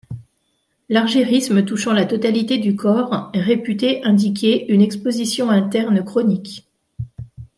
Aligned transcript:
L’argyrisme 0.89 1.63
touchant 1.63 1.93
la 1.93 2.07
totalité 2.07 2.57
du 2.57 2.75
corps 2.75 3.29
est 3.35 3.39
réputé 3.39 4.03
indiquer 4.03 4.65
une 4.73 4.81
exposition 4.81 5.51
interne 5.51 6.03
chronique. 6.03 6.65